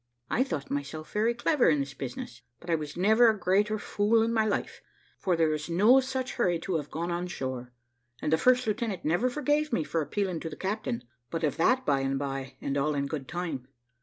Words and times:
"I 0.31 0.43
thought 0.43 0.71
myself 0.71 1.13
very 1.13 1.35
clever 1.35 1.69
in 1.69 1.79
this 1.79 1.93
business, 1.93 2.41
but 2.59 2.71
I 2.71 2.73
was 2.73 2.97
never 2.97 3.29
a 3.29 3.37
greater 3.37 3.77
fool 3.77 4.23
in 4.23 4.33
my 4.33 4.45
life; 4.47 4.81
for 5.19 5.35
there 5.35 5.49
was 5.49 5.69
no 5.69 5.99
such 5.99 6.33
hurry 6.37 6.57
to 6.61 6.77
have 6.77 6.89
gone 6.89 7.11
on 7.11 7.27
shore, 7.27 7.71
and 8.19 8.33
the 8.33 8.37
first 8.39 8.65
lieutenant 8.65 9.05
never 9.05 9.29
forgave 9.29 9.71
me 9.71 9.83
for 9.83 10.01
appealing 10.01 10.39
to 10.39 10.49
the 10.49 10.55
captain 10.55 11.03
but 11.29 11.43
of 11.43 11.57
that 11.57 11.85
by 11.85 11.99
and 11.99 12.17
bye, 12.17 12.57
and 12.59 12.77
all 12.79 12.95
in 12.95 13.05
good 13.05 13.27
time. 13.27 13.67